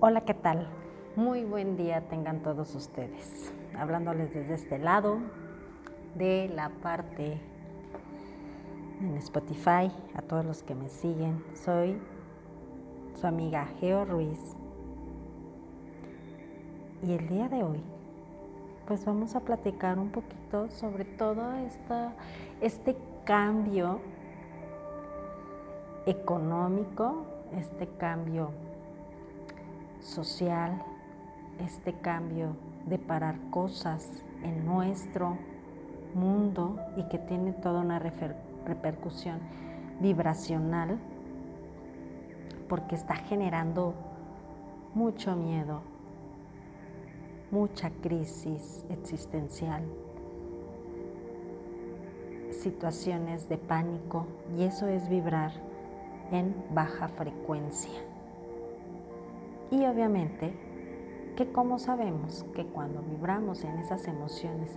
Hola, 0.00 0.20
¿qué 0.20 0.32
tal? 0.32 0.68
Muy 1.16 1.42
buen 1.42 1.76
día 1.76 2.02
tengan 2.02 2.40
todos 2.40 2.72
ustedes. 2.76 3.52
Hablándoles 3.76 4.32
desde 4.32 4.54
este 4.54 4.78
lado 4.78 5.18
de 6.14 6.48
la 6.54 6.68
parte 6.68 7.40
en 9.00 9.16
Spotify, 9.16 9.90
a 10.14 10.22
todos 10.22 10.44
los 10.44 10.62
que 10.62 10.76
me 10.76 10.88
siguen. 10.88 11.44
Soy 11.52 12.00
su 13.16 13.26
amiga 13.26 13.66
Geo 13.80 14.04
Ruiz. 14.04 14.38
Y 17.02 17.14
el 17.14 17.28
día 17.28 17.48
de 17.48 17.64
hoy, 17.64 17.82
pues 18.86 19.04
vamos 19.04 19.34
a 19.34 19.40
platicar 19.40 19.98
un 19.98 20.10
poquito 20.10 20.70
sobre 20.70 21.06
todo 21.06 21.54
esta, 21.54 22.12
este 22.60 22.96
cambio 23.24 23.98
económico, 26.06 27.26
este 27.50 27.88
cambio 27.98 28.52
social, 30.00 30.82
este 31.58 31.92
cambio 31.92 32.56
de 32.86 32.98
parar 32.98 33.36
cosas 33.50 34.22
en 34.42 34.64
nuestro 34.64 35.36
mundo 36.14 36.78
y 36.96 37.08
que 37.08 37.18
tiene 37.18 37.52
toda 37.52 37.80
una 37.80 37.98
repercusión 37.98 39.38
vibracional 40.00 40.98
porque 42.68 42.94
está 42.94 43.14
generando 43.14 43.94
mucho 44.94 45.34
miedo, 45.36 45.80
mucha 47.50 47.90
crisis 47.90 48.84
existencial, 48.90 49.82
situaciones 52.50 53.48
de 53.48 53.58
pánico 53.58 54.26
y 54.56 54.64
eso 54.64 54.86
es 54.86 55.08
vibrar 55.08 55.52
en 56.30 56.54
baja 56.70 57.08
frecuencia. 57.08 58.00
Y 59.70 59.84
obviamente 59.84 60.52
que 61.36 61.52
como 61.52 61.78
sabemos 61.78 62.44
que 62.54 62.66
cuando 62.66 63.00
vibramos 63.00 63.62
en 63.62 63.78
esas 63.78 64.08
emociones 64.08 64.76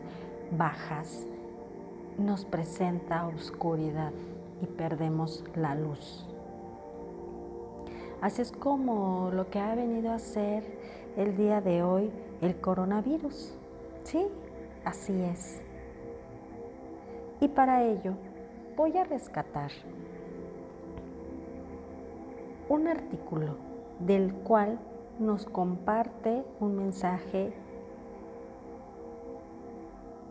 bajas, 0.58 1.26
nos 2.18 2.46
presenta 2.46 3.26
oscuridad 3.26 4.12
y 4.62 4.68
perdemos 4.68 5.44
la 5.56 5.74
luz. 5.76 6.28
Así 8.22 8.44
es 8.44 8.52
como 8.52 9.32
lo 9.34 9.50
que 9.50 9.60
ha 9.60 9.74
venido 9.74 10.12
a 10.12 10.20
ser 10.20 10.64
el 11.18 11.36
día 11.36 11.62
de 11.62 11.82
hoy 11.82 12.12
el 12.42 12.56
coronavirus. 12.62 13.56
Sí, 14.04 14.28
así 14.86 15.20
es. 15.24 15.62
Y 17.40 17.48
para 17.48 17.84
ello 17.84 18.14
voy 18.78 18.96
a 18.98 19.04
rescatar 19.04 19.72
un 22.70 22.88
artículo 22.88 23.71
del 24.06 24.34
cual 24.34 24.80
nos 25.20 25.46
comparte 25.46 26.44
un 26.60 26.76
mensaje 26.76 27.54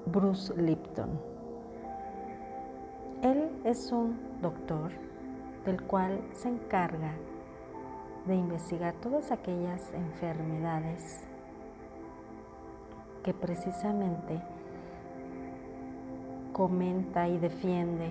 Bruce 0.06 0.54
Lipton. 0.60 1.10
Él 3.22 3.50
es 3.64 3.92
un 3.92 4.18
doctor 4.40 4.90
del 5.64 5.82
cual 5.82 6.20
se 6.32 6.48
encarga 6.48 7.12
de 8.26 8.34
investigar 8.34 8.94
todas 8.94 9.30
aquellas 9.30 9.92
enfermedades 9.94 11.26
que 13.22 13.34
precisamente 13.34 14.40
comenta 16.52 17.28
y 17.28 17.38
defiende 17.38 18.10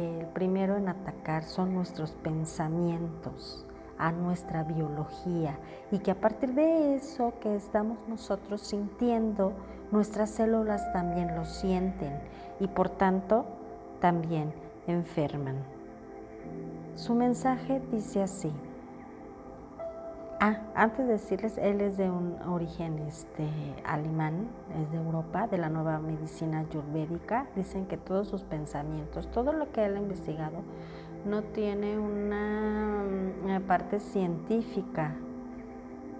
el 0.00 0.26
primero 0.26 0.76
en 0.76 0.88
atacar 0.88 1.44
son 1.44 1.74
nuestros 1.74 2.12
pensamientos, 2.12 3.66
a 3.98 4.12
nuestra 4.12 4.64
biología 4.64 5.58
y 5.90 5.98
que 5.98 6.10
a 6.10 6.20
partir 6.20 6.54
de 6.54 6.94
eso 6.96 7.34
que 7.40 7.54
estamos 7.54 7.98
nosotros 8.08 8.62
sintiendo, 8.62 9.52
nuestras 9.90 10.30
células 10.30 10.92
también 10.92 11.36
lo 11.36 11.44
sienten 11.44 12.18
y 12.60 12.68
por 12.68 12.88
tanto 12.88 13.44
también 14.00 14.54
enferman. 14.86 15.56
Su 16.94 17.14
mensaje 17.14 17.80
dice 17.92 18.22
así. 18.22 18.52
Ah, 20.42 20.56
antes 20.74 21.06
de 21.06 21.12
decirles, 21.12 21.58
él 21.58 21.82
es 21.82 21.98
de 21.98 22.10
un 22.10 22.40
origen 22.48 22.98
este, 23.00 23.46
alemán, 23.84 24.48
es 24.80 24.90
de 24.90 24.96
Europa, 24.96 25.46
de 25.46 25.58
la 25.58 25.68
nueva 25.68 25.98
medicina 25.98 26.60
ayurvédica. 26.60 27.46
Dicen 27.54 27.84
que 27.84 27.98
todos 27.98 28.28
sus 28.28 28.44
pensamientos, 28.44 29.30
todo 29.30 29.52
lo 29.52 29.70
que 29.70 29.84
él 29.84 29.96
ha 29.96 30.00
investigado, 30.00 30.62
no 31.26 31.42
tiene 31.42 31.98
una, 31.98 33.04
una 33.44 33.60
parte 33.60 34.00
científica, 34.00 35.14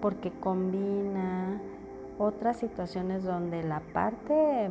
porque 0.01 0.29
combina 0.29 1.59
otras 2.19 2.57
situaciones 2.57 3.23
donde 3.23 3.63
la 3.63 3.79
parte 3.91 4.69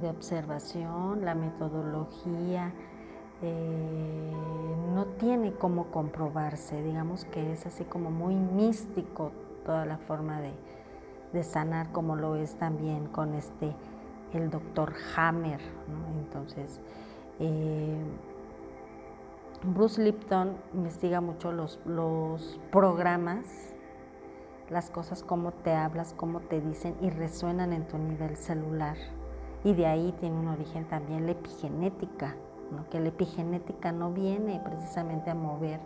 de 0.00 0.08
observación, 0.08 1.24
la 1.24 1.36
metodología, 1.36 2.72
eh, 3.44 4.32
no 4.94 5.04
tiene 5.18 5.52
cómo 5.52 5.90
comprobarse, 5.90 6.82
digamos 6.82 7.26
que 7.26 7.52
es 7.52 7.66
así 7.66 7.84
como 7.84 8.10
muy 8.10 8.34
místico 8.34 9.32
toda 9.66 9.84
la 9.84 9.98
forma 9.98 10.40
de, 10.40 10.54
sanar 11.42 11.90
como 11.90 12.14
lo 12.14 12.36
es 12.36 12.54
también 12.54 13.06
con 13.08 13.34
este, 13.34 13.74
el 14.32 14.50
doctor 14.50 14.94
Hammer. 15.16 15.60
Entonces, 16.22 16.80
eh, 17.40 18.02
Bruce 19.64 20.00
Lipton 20.00 20.56
investiga 20.72 21.20
mucho 21.20 21.50
los, 21.50 21.80
los 21.84 22.60
programas, 22.70 23.74
las 24.70 24.90
cosas, 24.90 25.24
cómo 25.24 25.50
te 25.50 25.74
hablas, 25.74 26.14
cómo 26.16 26.40
te 26.40 26.60
dicen 26.60 26.94
y 27.00 27.10
resuenan 27.10 27.72
en 27.72 27.86
tu 27.88 27.98
nivel 27.98 28.36
celular. 28.36 28.96
Y 29.64 29.74
de 29.74 29.86
ahí 29.86 30.14
tiene 30.20 30.38
un 30.38 30.48
origen 30.48 30.84
también 30.84 31.26
la 31.26 31.32
epigenética 31.32 32.36
que 32.90 33.00
la 33.00 33.08
epigenética 33.08 33.92
no 33.92 34.12
viene 34.12 34.60
precisamente 34.64 35.30
a 35.30 35.34
mover 35.34 35.80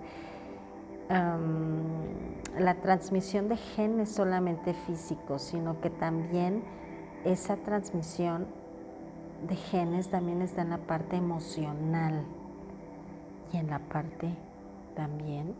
la 2.59 2.75
transmisión 2.83 3.49
de 3.49 3.57
genes 3.57 4.11
solamente 4.11 4.75
físicos, 4.75 5.43
sino 5.43 5.81
que 5.81 5.91
también 5.91 6.63
esa 7.25 7.57
transmisión 7.57 8.47
de 9.47 9.57
genes 9.57 10.11
también 10.11 10.43
está 10.43 10.63
en 10.63 10.71
la 10.71 10.79
parte 10.79 11.17
emocional 11.17 12.25
y 13.53 13.57
en 13.57 13.69
la 13.69 13.79
parte 13.79 14.35
también 14.95 15.55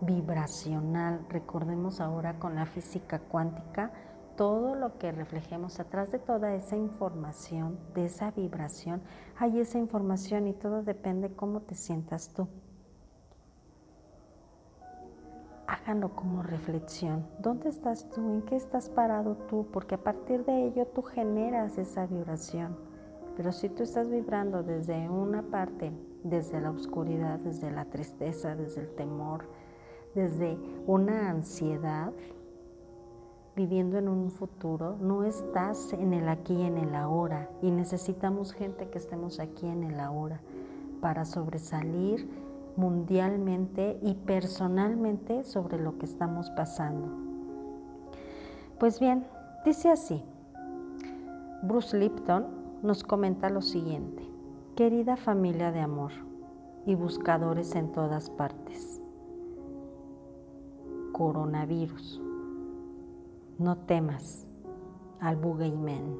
vibracional. 0.00 1.20
Recordemos 1.28 2.00
ahora 2.00 2.34
con 2.38 2.54
la 2.54 2.66
física 2.66 3.18
cuántica, 3.18 3.90
todo 4.36 4.74
lo 4.74 4.98
que 4.98 5.12
reflejemos 5.12 5.80
atrás 5.80 6.10
de 6.12 6.18
toda 6.18 6.54
esa 6.54 6.76
información, 6.76 7.78
de 7.94 8.06
esa 8.06 8.30
vibración, 8.30 9.02
hay 9.36 9.60
esa 9.60 9.78
información 9.78 10.46
y 10.46 10.52
todo 10.52 10.82
depende 10.82 11.30
cómo 11.34 11.60
te 11.60 11.74
sientas 11.74 12.28
tú. 12.30 12.48
Háganlo 15.66 16.14
como 16.14 16.42
reflexión. 16.42 17.26
¿Dónde 17.38 17.68
estás 17.68 18.08
tú? 18.10 18.30
¿En 18.30 18.42
qué 18.42 18.56
estás 18.56 18.90
parado 18.90 19.36
tú? 19.48 19.66
Porque 19.72 19.94
a 19.94 20.02
partir 20.02 20.44
de 20.44 20.66
ello 20.66 20.86
tú 20.86 21.02
generas 21.02 21.78
esa 21.78 22.06
vibración. 22.06 22.76
Pero 23.36 23.50
si 23.50 23.68
tú 23.68 23.82
estás 23.82 24.08
vibrando 24.08 24.62
desde 24.62 25.08
una 25.08 25.42
parte, 25.42 25.92
desde 26.22 26.60
la 26.60 26.70
oscuridad, 26.70 27.38
desde 27.38 27.70
la 27.70 27.86
tristeza, 27.86 28.54
desde 28.54 28.82
el 28.82 28.94
temor, 28.94 29.46
desde 30.14 30.56
una 30.86 31.30
ansiedad, 31.30 32.12
viviendo 33.56 33.98
en 33.98 34.08
un 34.08 34.30
futuro, 34.30 34.96
no 35.00 35.24
estás 35.24 35.92
en 35.92 36.12
el 36.12 36.28
aquí 36.28 36.54
y 36.54 36.62
en 36.62 36.78
el 36.78 36.94
ahora. 36.94 37.48
Y 37.62 37.70
necesitamos 37.70 38.52
gente 38.52 38.88
que 38.88 38.98
estemos 38.98 39.38
aquí 39.40 39.66
en 39.66 39.84
el 39.84 40.00
ahora 40.00 40.40
para 41.00 41.24
sobresalir 41.24 42.28
mundialmente 42.76 43.98
y 44.02 44.14
personalmente 44.14 45.44
sobre 45.44 45.78
lo 45.78 45.98
que 45.98 46.06
estamos 46.06 46.50
pasando. 46.50 47.08
Pues 48.78 48.98
bien, 48.98 49.24
dice 49.64 49.90
así, 49.90 50.22
Bruce 51.62 51.96
Lipton 51.96 52.46
nos 52.82 53.04
comenta 53.04 53.48
lo 53.48 53.62
siguiente, 53.62 54.28
querida 54.74 55.16
familia 55.16 55.70
de 55.70 55.80
amor 55.80 56.10
y 56.84 56.96
buscadores 56.96 57.76
en 57.76 57.92
todas 57.92 58.28
partes, 58.30 59.00
coronavirus 61.12 62.23
no 63.58 63.76
temas 63.76 64.46
al 65.20 65.36
Bugeymen. 65.36 66.18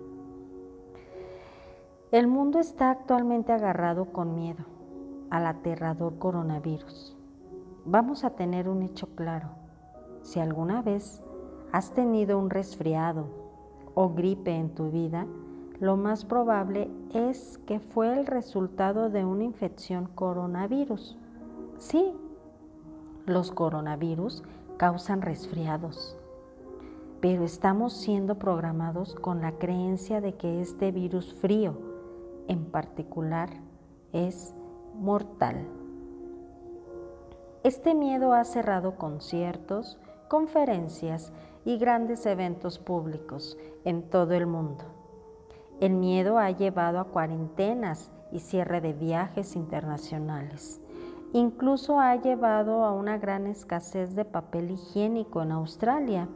El 2.13 2.29
mundo 2.29 2.61
está 2.61 2.91
actualmente 2.91 3.53
agarrado 3.53 4.07
con 4.07 4.35
miedo 4.35 4.65
al 5.31 5.47
aterrador 5.47 6.19
coronavirus. 6.19 7.17
Vamos 7.85 8.25
a 8.25 8.31
tener 8.31 8.69
un 8.69 8.83
hecho 8.83 9.09
claro. 9.17 9.49
Si 10.23 10.39
alguna 10.39 10.81
vez 10.81 11.23
has 11.73 11.93
tenido 11.93 12.39
un 12.39 12.51
resfriado 12.51 13.27
o 13.95 14.11
gripe 14.11 14.55
en 14.55 14.71
tu 14.75 14.91
vida, 14.91 15.27
lo 15.81 15.97
más 15.97 16.25
probable 16.25 16.89
es 17.13 17.59
que 17.67 17.81
fue 17.81 18.13
el 18.13 18.27
resultado 18.27 19.11
de 19.11 19.25
una 19.25 19.45
infección 19.45 20.07
coronavirus. 20.15 21.19
Sí, 21.79 22.15
los 23.27 23.51
coronavirus 23.51 24.45
causan 24.77 25.21
resfriados, 25.21 26.17
pero 27.25 27.43
estamos 27.43 27.95
siendo 27.95 28.35
programados 28.35 29.15
con 29.15 29.41
la 29.41 29.53
creencia 29.53 30.21
de 30.21 30.35
que 30.35 30.61
este 30.61 30.93
virus 30.93 31.33
frío 31.33 31.75
en 32.49 32.67
particular 32.67 33.49
es 34.13 34.55
mortal. 34.93 35.67
Este 37.63 37.95
miedo 37.95 38.35
ha 38.35 38.45
cerrado 38.45 38.97
conciertos, 38.97 39.99
conferencias 40.29 41.33
y 41.65 41.79
grandes 41.79 42.27
eventos 42.27 42.79
públicos 42.79 43.57
en 43.87 44.03
todo 44.03 44.35
el 44.35 44.47
mundo. 44.47 44.85
El 45.81 45.95
miedo 45.95 46.37
ha 46.37 46.51
llevado 46.51 47.01
a 47.01 47.05
cuarentenas 47.05 48.11
y 48.33 48.41
cierre 48.41 48.83
de 48.83 48.93
viajes 48.93 49.57
internacionales. 49.57 50.79
Incluso 51.33 51.99
ha 52.01 52.17
llevado 52.17 52.85
a 52.85 52.93
una 52.93 53.17
gran 53.17 53.47
escasez 53.47 54.15
de 54.15 54.27
papel 54.27 54.73
higiénico 54.73 55.41
en 55.41 55.53
Australia. 55.53 56.29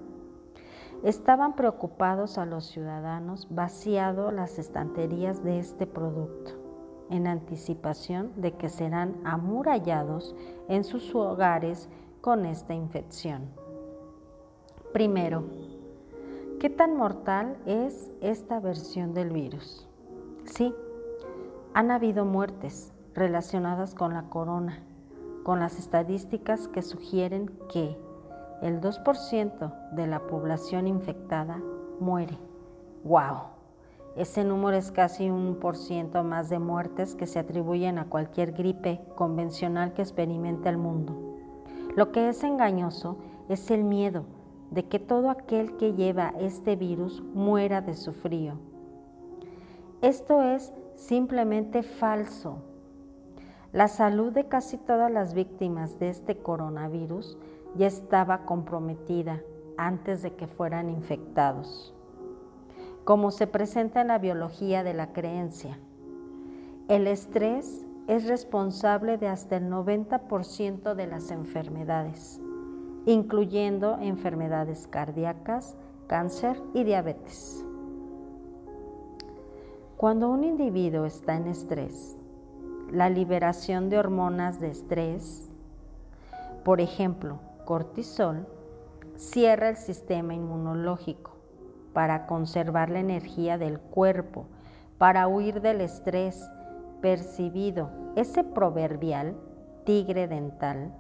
Estaban 1.05 1.55
preocupados 1.55 2.39
a 2.39 2.47
los 2.47 2.67
ciudadanos 2.67 3.47
vaciado 3.51 4.33
las 4.33 4.59
estanterías 4.59 5.45
de 5.45 5.61
este 5.61 5.87
producto 5.87 6.53
en 7.09 7.27
anticipación 7.27 8.33
de 8.37 8.53
que 8.53 8.69
serán 8.69 9.17
amurallados 9.25 10.35
en 10.69 10.83
sus 10.83 11.15
hogares 11.15 11.89
con 12.21 12.45
esta 12.47 12.75
infección. 12.75 13.49
Primero, 14.93 15.45
¿qué 16.59 16.69
tan 16.69 16.97
mortal 16.97 17.57
es 17.65 18.11
esta 18.21 18.59
versión 18.59 19.15
del 19.15 19.31
virus? 19.31 19.89
Sí, 20.45 20.75
han 21.75 21.93
habido 21.93 22.25
muertes 22.25 22.93
relacionadas 23.15 23.95
con 23.95 24.15
la 24.15 24.25
corona, 24.25 24.83
con 25.45 25.61
las 25.61 25.79
estadísticas 25.79 26.67
que 26.67 26.83
sugieren 26.83 27.51
que 27.73 27.97
el 28.63 28.81
2% 28.81 29.93
de 29.93 30.07
la 30.07 30.21
población 30.27 30.87
infectada 30.87 31.61
muere. 32.01 32.39
¡Wow! 33.05 33.59
Ese 34.17 34.43
número 34.43 34.77
es 34.77 34.91
casi 34.91 35.31
un 35.31 35.57
por 35.61 35.77
ciento 35.77 36.25
más 36.25 36.49
de 36.49 36.59
muertes 36.59 37.15
que 37.15 37.27
se 37.27 37.39
atribuyen 37.39 37.99
a 37.99 38.09
cualquier 38.09 38.53
gripe 38.53 39.01
convencional 39.15 39.93
que 39.93 40.03
experimenta 40.03 40.69
el 40.69 40.77
mundo. 40.77 41.37
Lo 41.95 42.11
que 42.11 42.29
es 42.29 42.43
engañoso 42.43 43.19
es 43.49 43.71
el 43.71 43.85
miedo 43.85 44.25
de 44.71 44.87
que 44.87 44.99
todo 44.99 45.31
aquel 45.31 45.77
que 45.77 45.95
lleva 45.95 46.35
este 46.39 46.77
virus 46.77 47.23
muera 47.35 47.81
de 47.81 47.95
su 47.95 48.13
frío. 48.13 48.55
Esto 50.03 50.43
es 50.43 50.73
simplemente 50.95 51.83
falso. 51.83 52.59
La 53.73 53.89
salud 53.89 54.33
de 54.33 54.49
casi 54.49 54.79
todas 54.79 55.11
las 55.11 55.35
víctimas 55.35 55.99
de 55.99 56.09
este 56.09 56.39
coronavirus 56.39 57.37
ya 57.77 57.87
estaba 57.87 58.45
comprometida 58.45 59.43
antes 59.77 60.23
de 60.23 60.35
que 60.35 60.47
fueran 60.47 60.91
infectados, 60.91 61.95
como 63.05 63.31
se 63.31 63.47
presenta 63.47 64.01
en 64.01 64.09
la 64.09 64.19
biología 64.19 64.83
de 64.83 64.95
la 64.95 65.13
creencia. 65.13 65.79
El 66.89 67.07
estrés 67.07 67.85
es 68.07 68.27
responsable 68.27 69.19
de 69.19 69.29
hasta 69.29 69.57
el 69.57 69.71
90% 69.71 70.95
de 70.95 71.07
las 71.07 71.31
enfermedades, 71.31 72.41
incluyendo 73.07 73.99
enfermedades 74.01 74.87
cardíacas, 74.87 75.77
cáncer 76.07 76.61
y 76.75 76.85
diabetes. 76.85 77.65
Cuando 79.99 80.31
un 80.31 80.45
individuo 80.45 81.05
está 81.05 81.37
en 81.37 81.49
estrés, 81.49 82.17
la 82.91 83.11
liberación 83.11 83.91
de 83.91 83.99
hormonas 83.99 84.61
de 84.61 84.71
estrés, 84.71 85.51
por 86.65 86.81
ejemplo, 86.81 87.41
cortisol, 87.69 88.47
cierra 89.17 89.69
el 89.69 89.77
sistema 89.77 90.33
inmunológico 90.33 91.33
para 91.93 92.25
conservar 92.25 92.89
la 92.89 93.01
energía 93.01 93.59
del 93.59 93.79
cuerpo, 93.79 94.47
para 94.97 95.29
huir 95.29 95.61
del 95.61 95.83
estrés 95.83 96.49
percibido, 97.03 97.91
ese 98.17 98.43
proverbial 98.43 99.37
tigre 99.85 100.29
dental. 100.29 100.95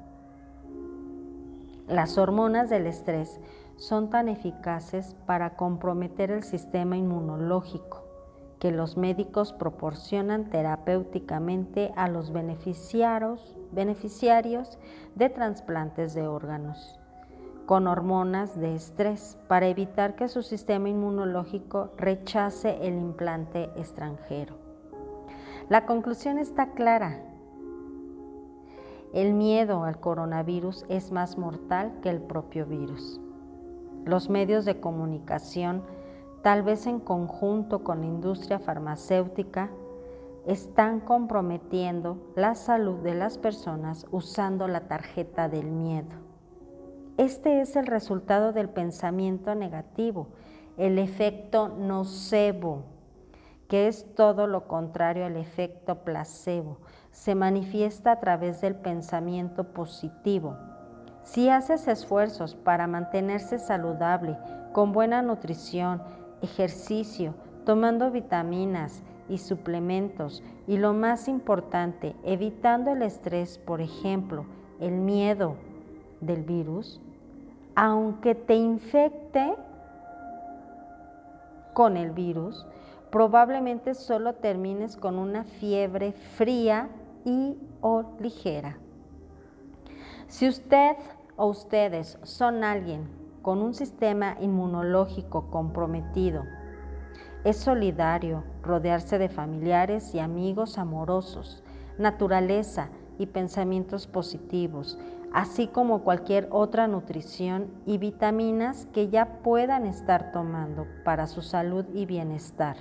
Las 1.87 2.19
hormonas 2.19 2.69
del 2.69 2.87
estrés 2.87 3.41
son 3.77 4.11
tan 4.11 4.29
eficaces 4.29 5.17
para 5.25 5.57
comprometer 5.57 6.31
el 6.31 6.43
sistema 6.43 6.99
inmunológico 6.99 8.08
que 8.59 8.71
los 8.73 8.97
médicos 8.97 9.53
proporcionan 9.53 10.51
terapéuticamente 10.51 11.93
a 11.97 12.09
los 12.09 12.33
beneficiarios, 12.33 13.57
beneficiarios 13.73 14.79
de 15.15 15.31
trasplantes 15.31 16.15
de 16.15 16.27
órganos 16.27 16.99
con 17.69 17.87
hormonas 17.87 18.59
de 18.59 18.75
estrés 18.75 19.37
para 19.47 19.69
evitar 19.69 20.17
que 20.17 20.29
su 20.29 20.43
sistema 20.43 20.89
inmunológico 20.89 21.91
rechace 21.99 22.79
el 22.81 22.95
implante 22.95 23.65
extranjero. 23.77 24.55
La 25.69 25.85
conclusión 25.85 26.39
está 26.39 26.71
clara. 26.71 27.21
El 29.13 29.35
miedo 29.35 29.85
al 29.85 30.01
coronavirus 30.01 30.87
es 30.89 31.13
más 31.13 31.37
mortal 31.37 31.93
que 32.01 32.09
el 32.09 32.23
propio 32.23 32.65
virus. 32.65 33.21
Los 34.07 34.31
medios 34.31 34.65
de 34.65 34.81
comunicación 34.81 35.83
tal 36.43 36.63
vez 36.63 36.87
en 36.87 37.01
conjunto 37.01 37.85
con 37.85 38.01
la 38.01 38.07
industria 38.07 38.59
farmacéutica, 38.59 39.71
están 40.47 41.01
comprometiendo 41.01 42.17
la 42.35 42.55
salud 42.55 43.01
de 43.01 43.15
las 43.15 43.37
personas 43.37 44.07
usando 44.11 44.67
la 44.67 44.89
tarjeta 44.89 45.49
del 45.49 45.67
miedo. 45.67 46.17
Este 47.19 47.61
es 47.61 47.77
el 47.77 47.87
resultado 47.87 48.53
del 48.53 48.69
pensamiento 48.69 49.55
negativo, 49.55 50.29
el 50.77 50.99
efecto 50.99 51.69
nocebo, 51.69 52.85
que 53.69 53.89
es 53.89 54.15
todo 54.15 54.47
lo 54.47 54.69
contrario 54.69 55.27
al 55.27 55.37
efecto 55.37 55.97
placebo. 56.05 56.79
Se 57.11 57.35
manifiesta 57.35 58.13
a 58.13 58.21
través 58.21 58.61
del 58.61 58.77
pensamiento 58.77 59.65
positivo. 59.73 60.57
Si 61.25 61.51
haces 61.51 61.89
esfuerzos 61.89 62.55
para 62.55 62.87
mantenerse 62.87 63.59
saludable, 63.59 64.39
con 64.73 64.93
buena 64.93 65.21
nutrición, 65.21 66.01
ejercicio, 66.43 67.35
tomando 67.65 68.11
vitaminas 68.11 69.03
y 69.29 69.39
suplementos 69.39 70.43
y 70.67 70.77
lo 70.79 70.93
más 70.95 71.29
importante, 71.29 72.15
evitando 72.25 72.93
el 72.93 73.03
estrés, 73.03 73.59
por 73.59 73.81
ejemplo, 73.81 74.47
el 74.81 74.93
miedo 74.93 75.57
del 76.21 76.43
virus, 76.43 77.01
aunque 77.75 78.35
te 78.35 78.55
infecte 78.55 79.55
con 81.75 81.97
el 81.97 82.11
virus, 82.11 82.67
probablemente 83.11 83.95
solo 83.95 84.35
termines 84.35 84.97
con 84.97 85.19
una 85.19 85.45
fiebre 85.45 86.13
fría 86.13 86.89
y 87.25 87.57
o 87.81 88.05
ligera. 88.21 88.79
Si 90.27 90.49
usted 90.49 90.97
o 91.37 91.47
ustedes 91.47 92.19
son 92.23 92.65
alguien 92.65 93.18
con 93.49 93.63
un 93.63 93.73
sistema 93.73 94.37
inmunológico 94.43 95.47
comprometido. 95.51 96.45
Es 97.45 97.57
solidario 97.57 98.45
rodearse 98.63 99.17
de 99.17 99.31
familiares 99.31 100.15
y 100.15 100.19
amigos 100.19 100.77
amorosos, 100.77 101.65
naturaleza 101.97 102.91
y 103.19 103.25
pensamientos 103.25 104.07
positivos, 104.07 104.99
así 105.33 105.67
como 105.67 106.05
cualquier 106.05 106.49
otra 106.51 106.89
nutrición 106.89 107.69
y 107.87 107.97
vitaminas 107.97 108.85
que 108.93 109.09
ya 109.09 109.41
puedan 109.43 109.87
estar 109.87 110.31
tomando 110.31 110.87
para 111.03 111.27
su 111.27 111.41
salud 111.41 111.87
y 111.95 112.05
bienestar. 112.05 112.77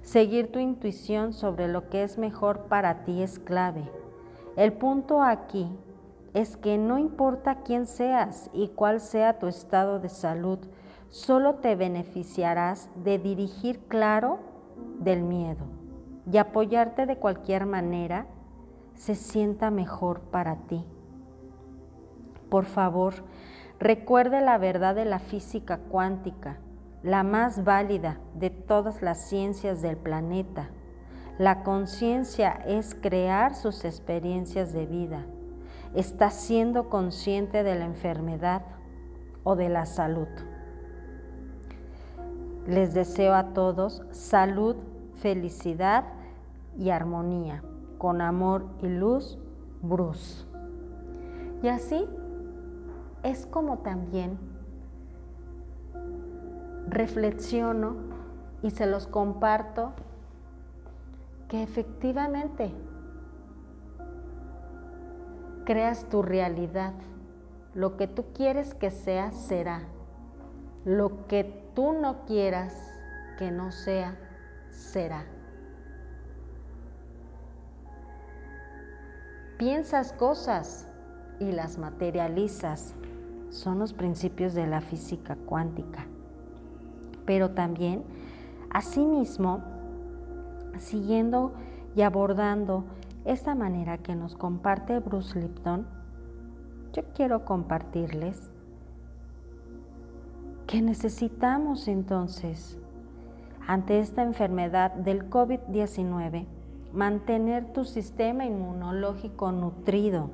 Seguir 0.00 0.50
tu 0.50 0.60
intuición 0.60 1.34
sobre 1.34 1.68
lo 1.68 1.90
que 1.90 2.04
es 2.04 2.16
mejor 2.16 2.68
para 2.68 3.04
ti 3.04 3.20
es 3.20 3.38
clave. 3.38 3.84
El 4.56 4.72
punto 4.72 5.22
aquí 5.22 5.68
es 6.34 6.56
que 6.56 6.78
no 6.78 6.98
importa 6.98 7.62
quién 7.62 7.86
seas 7.86 8.50
y 8.52 8.68
cuál 8.68 9.00
sea 9.00 9.38
tu 9.38 9.46
estado 9.46 10.00
de 10.00 10.08
salud, 10.08 10.58
solo 11.08 11.54
te 11.54 11.76
beneficiarás 11.76 12.90
de 13.04 13.18
dirigir 13.20 13.78
claro 13.86 14.40
del 14.98 15.22
miedo 15.22 15.64
y 16.30 16.36
apoyarte 16.38 17.06
de 17.06 17.18
cualquier 17.18 17.66
manera 17.66 18.26
se 18.96 19.14
sienta 19.14 19.70
mejor 19.70 20.20
para 20.20 20.56
ti. 20.66 20.84
Por 22.48 22.64
favor, 22.64 23.14
recuerde 23.78 24.40
la 24.40 24.58
verdad 24.58 24.96
de 24.96 25.04
la 25.04 25.20
física 25.20 25.78
cuántica, 25.78 26.58
la 27.04 27.22
más 27.22 27.62
válida 27.62 28.18
de 28.34 28.50
todas 28.50 29.02
las 29.02 29.18
ciencias 29.18 29.82
del 29.82 29.96
planeta. 29.96 30.70
La 31.38 31.62
conciencia 31.62 32.50
es 32.66 32.94
crear 32.94 33.54
sus 33.54 33.84
experiencias 33.84 34.72
de 34.72 34.86
vida 34.86 35.26
está 35.94 36.30
siendo 36.30 36.88
consciente 36.88 37.62
de 37.62 37.74
la 37.76 37.84
enfermedad 37.84 38.62
o 39.44 39.56
de 39.56 39.68
la 39.68 39.86
salud. 39.86 40.28
Les 42.66 42.94
deseo 42.94 43.34
a 43.34 43.52
todos 43.52 44.02
salud, 44.10 44.76
felicidad 45.14 46.04
y 46.78 46.90
armonía. 46.90 47.62
Con 47.98 48.20
amor 48.20 48.66
y 48.82 48.88
luz, 48.88 49.38
Bruce. 49.82 50.44
Y 51.62 51.68
así 51.68 52.06
es 53.22 53.46
como 53.46 53.78
también 53.78 54.38
reflexiono 56.88 57.96
y 58.62 58.70
se 58.70 58.86
los 58.86 59.06
comparto 59.06 59.92
que 61.48 61.62
efectivamente 61.62 62.72
creas 65.64 66.08
tu 66.08 66.22
realidad. 66.22 66.94
Lo 67.74 67.96
que 67.96 68.06
tú 68.06 68.26
quieres 68.34 68.74
que 68.74 68.90
sea, 68.90 69.32
será. 69.32 69.82
Lo 70.84 71.26
que 71.26 71.44
tú 71.74 71.92
no 71.92 72.24
quieras 72.24 72.74
que 73.38 73.50
no 73.50 73.72
sea, 73.72 74.16
será. 74.70 75.24
Piensas 79.58 80.12
cosas 80.12 80.88
y 81.40 81.52
las 81.52 81.78
materializas. 81.78 82.94
Son 83.50 83.78
los 83.78 83.92
principios 83.92 84.54
de 84.54 84.66
la 84.66 84.80
física 84.80 85.36
cuántica. 85.46 86.06
Pero 87.24 87.50
también, 87.50 88.02
asimismo, 88.70 89.62
siguiendo 90.78 91.52
y 91.94 92.02
abordando 92.02 92.84
esta 93.24 93.54
manera 93.54 93.98
que 93.98 94.14
nos 94.14 94.36
comparte 94.36 94.98
Bruce 94.98 95.38
Lipton, 95.38 95.86
yo 96.92 97.02
quiero 97.14 97.44
compartirles 97.44 98.50
que 100.66 100.82
necesitamos 100.82 101.88
entonces, 101.88 102.78
ante 103.66 103.98
esta 103.98 104.22
enfermedad 104.22 104.92
del 104.92 105.30
COVID-19, 105.30 106.46
mantener 106.92 107.72
tu 107.72 107.84
sistema 107.84 108.44
inmunológico 108.44 109.52
nutrido. 109.52 110.30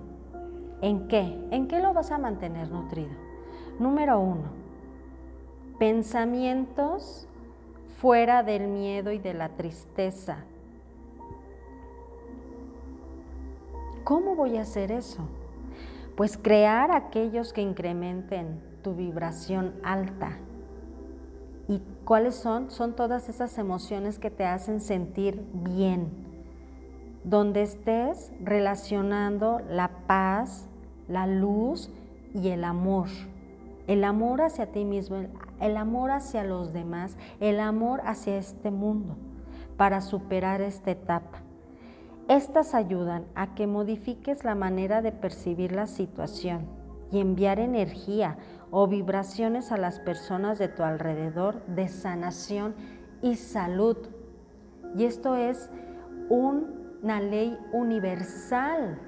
¿En 0.83 1.09
qué? 1.09 1.47
¿En 1.51 1.69
qué 1.69 1.81
lo 1.81 1.95
vas 1.95 2.11
a 2.11 2.19
mantener 2.19 2.71
nutrido? 2.71 3.13
Número 3.79 4.21
uno, 4.21 4.51
pensamientos 5.79 7.29
fuera 7.99 8.43
del 8.43 8.69
miedo 8.69 9.13
y 9.13 9.19
de 9.19 9.35
la 9.35 9.51
tristeza. 9.51 10.45
¿Cómo 14.05 14.35
voy 14.35 14.57
a 14.57 14.63
hacer 14.63 14.93
eso? 14.93 15.29
Pues 16.17 16.37
crear 16.37 16.91
aquellos 16.91 17.53
que 17.53 17.63
incrementen 17.63 18.63
tu 18.83 18.95
vibración 18.95 19.75
alta. 19.83 20.39
¿Y 21.69 21.83
cuáles 22.05 22.35
son? 22.35 22.71
Son 22.71 22.97
todas 22.97 23.29
esas 23.29 23.57
emociones 23.59 24.19
que 24.19 24.31
te 24.31 24.45
hacen 24.45 24.81
sentir 24.81 25.45
bien. 25.53 26.09
Donde 27.25 27.63
estés 27.63 28.33
relacionando 28.43 29.61
la 29.69 29.91
paz, 30.07 30.67
la 31.07 31.27
luz 31.27 31.91
y 32.35 32.49
el 32.49 32.65
amor. 32.65 33.09
El 33.87 34.05
amor 34.05 34.43
hacia 34.43 34.73
ti 34.73 34.85
mismo, 34.85 35.17
el 35.61 35.77
amor 35.77 36.11
hacia 36.11 36.45
los 36.45 36.73
demás, 36.73 37.17
el 37.41 37.61
amor 37.61 38.01
hacia 38.05 38.37
este 38.37 38.71
mundo 38.71 39.17
para 39.77 40.01
superar 40.01 40.61
esta 40.61 40.91
etapa. 40.91 41.43
Estas 42.31 42.77
ayudan 42.77 43.27
a 43.35 43.57
que 43.57 43.67
modifiques 43.67 44.45
la 44.45 44.55
manera 44.55 45.03
de 45.03 45.11
percibir 45.11 45.73
la 45.73 45.89
situación 45.89 46.69
y 47.11 47.19
enviar 47.19 47.59
energía 47.59 48.37
o 48.71 48.87
vibraciones 48.87 49.73
a 49.73 49.77
las 49.77 49.99
personas 49.99 50.57
de 50.61 50.69
tu 50.69 50.85
alrededor 50.85 51.67
de 51.67 51.89
sanación 51.89 52.77
y 53.21 53.35
salud. 53.35 53.97
Y 54.97 55.07
esto 55.07 55.35
es 55.35 55.71
una 56.29 57.21
ley 57.21 57.59
universal. 57.73 59.01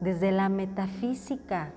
Desde 0.00 0.32
la 0.32 0.48
metafísica, 0.48 1.74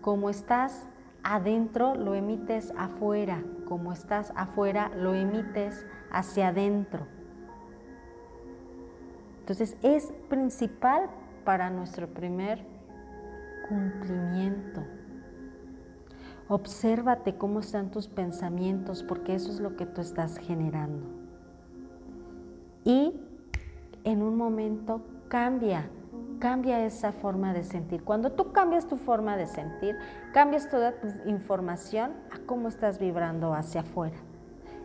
como 0.00 0.30
estás 0.30 0.86
adentro, 1.24 1.96
lo 1.96 2.14
emites 2.14 2.72
afuera. 2.78 3.42
Como 3.66 3.92
estás 3.92 4.32
afuera, 4.36 4.92
lo 4.94 5.12
emites 5.12 5.84
hacia 6.12 6.50
adentro. 6.50 7.13
Entonces 9.44 9.76
es 9.82 10.10
principal 10.30 11.10
para 11.44 11.68
nuestro 11.68 12.08
primer 12.08 12.64
cumplimiento. 13.68 14.82
Obsérvate 16.48 17.36
cómo 17.36 17.60
están 17.60 17.90
tus 17.90 18.08
pensamientos, 18.08 19.02
porque 19.02 19.34
eso 19.34 19.52
es 19.52 19.60
lo 19.60 19.76
que 19.76 19.84
tú 19.84 20.00
estás 20.00 20.38
generando. 20.38 21.04
Y 22.84 23.20
en 24.04 24.22
un 24.22 24.38
momento 24.38 25.02
cambia, 25.28 25.90
cambia 26.38 26.82
esa 26.86 27.12
forma 27.12 27.52
de 27.52 27.64
sentir. 27.64 28.02
Cuando 28.02 28.32
tú 28.32 28.50
cambias 28.50 28.86
tu 28.86 28.96
forma 28.96 29.36
de 29.36 29.46
sentir, 29.46 29.94
cambias 30.32 30.70
toda 30.70 30.92
tu 30.92 31.08
información 31.28 32.12
a 32.32 32.38
cómo 32.46 32.68
estás 32.68 32.98
vibrando 32.98 33.52
hacia 33.52 33.82
afuera. 33.82 34.16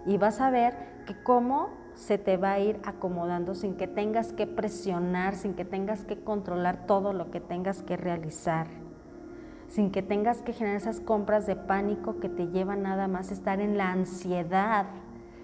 Y 0.05 0.17
vas 0.17 0.41
a 0.41 0.51
ver 0.51 0.75
que 1.05 1.15
cómo 1.23 1.78
se 1.99 2.17
te 2.17 2.37
va 2.37 2.53
a 2.53 2.59
ir 2.59 2.79
acomodando 2.85 3.53
sin 3.53 3.75
que 3.75 3.85
tengas 3.85 4.31
que 4.31 4.47
presionar, 4.47 5.35
sin 5.35 5.53
que 5.53 5.65
tengas 5.65 6.05
que 6.05 6.17
controlar 6.17 6.87
todo 6.87 7.11
lo 7.11 7.29
que 7.29 7.41
tengas 7.41 7.83
que 7.83 7.97
realizar, 7.97 8.67
sin 9.67 9.91
que 9.91 10.01
tengas 10.01 10.41
que 10.41 10.53
generar 10.53 10.77
esas 10.77 11.01
compras 11.01 11.45
de 11.45 11.57
pánico 11.57 12.21
que 12.21 12.29
te 12.29 12.47
llevan 12.47 12.83
nada 12.83 13.09
más 13.09 13.29
a 13.29 13.33
estar 13.33 13.59
en 13.59 13.77
la 13.77 13.91
ansiedad, 13.91 14.85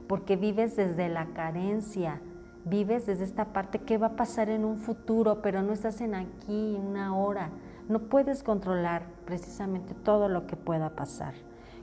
porque 0.08 0.38
vives 0.38 0.78
desde 0.78 1.10
la 1.10 1.26
carencia, 1.34 2.22
vives 2.64 3.06
desde 3.06 3.26
esta 3.26 3.52
parte 3.52 3.80
que 3.80 3.98
va 3.98 4.08
a 4.08 4.16
pasar 4.16 4.48
en 4.48 4.64
un 4.64 4.78
futuro, 4.78 5.42
pero 5.42 5.62
no 5.62 5.74
estás 5.74 6.00
en 6.00 6.16
aquí, 6.16 6.80
una 6.80 7.18
hora. 7.18 7.50
No 7.90 8.00
puedes 8.00 8.44
controlar 8.44 9.04
precisamente 9.26 9.94
todo 9.94 10.30
lo 10.30 10.48
que 10.48 10.56
pueda 10.56 10.92
pasar. 10.92 11.34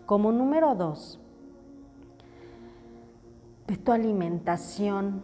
Como 0.06 0.32
número 0.32 0.74
dos, 0.74 1.21
tu 3.76 3.92
alimentación, 3.92 5.20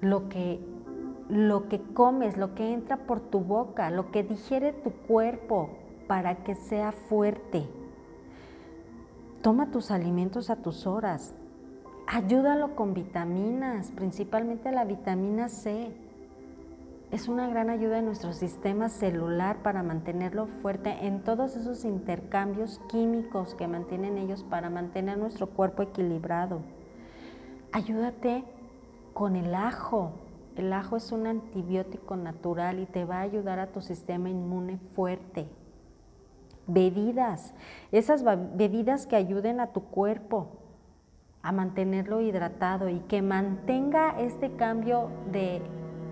lo 0.00 0.28
que, 0.28 0.60
lo 1.28 1.68
que 1.68 1.80
comes, 1.80 2.36
lo 2.36 2.54
que 2.54 2.72
entra 2.72 3.06
por 3.06 3.20
tu 3.20 3.40
boca, 3.40 3.90
lo 3.90 4.10
que 4.10 4.22
digiere 4.22 4.72
tu 4.72 4.90
cuerpo 4.90 5.70
para 6.06 6.44
que 6.44 6.54
sea 6.54 6.92
fuerte. 6.92 7.66
Toma 9.42 9.70
tus 9.70 9.90
alimentos 9.90 10.50
a 10.50 10.56
tus 10.56 10.86
horas. 10.86 11.34
Ayúdalo 12.06 12.76
con 12.76 12.94
vitaminas, 12.94 13.90
principalmente 13.90 14.70
la 14.70 14.84
vitamina 14.84 15.48
C. 15.48 15.94
Es 17.10 17.28
una 17.28 17.48
gran 17.48 17.70
ayuda 17.70 17.98
en 17.98 18.06
nuestro 18.06 18.32
sistema 18.32 18.88
celular 18.88 19.58
para 19.62 19.82
mantenerlo 19.82 20.46
fuerte 20.46 21.06
en 21.06 21.22
todos 21.22 21.56
esos 21.56 21.84
intercambios 21.84 22.80
químicos 22.88 23.54
que 23.54 23.68
mantienen 23.68 24.18
ellos 24.18 24.42
para 24.42 24.68
mantener 24.68 25.16
nuestro 25.16 25.46
cuerpo 25.48 25.82
equilibrado. 25.82 26.60
Ayúdate 27.74 28.44
con 29.14 29.34
el 29.34 29.52
ajo. 29.52 30.12
El 30.54 30.72
ajo 30.72 30.96
es 30.96 31.10
un 31.10 31.26
antibiótico 31.26 32.14
natural 32.14 32.78
y 32.78 32.86
te 32.86 33.04
va 33.04 33.16
a 33.16 33.22
ayudar 33.22 33.58
a 33.58 33.72
tu 33.72 33.80
sistema 33.80 34.30
inmune 34.30 34.78
fuerte. 34.94 35.48
Bebidas, 36.68 37.52
esas 37.90 38.22
bebidas 38.54 39.08
que 39.08 39.16
ayuden 39.16 39.58
a 39.58 39.72
tu 39.72 39.86
cuerpo 39.86 40.50
a 41.42 41.50
mantenerlo 41.50 42.20
hidratado 42.20 42.88
y 42.88 43.00
que 43.00 43.22
mantenga 43.22 44.20
este 44.20 44.52
cambio 44.52 45.10
de 45.32 45.60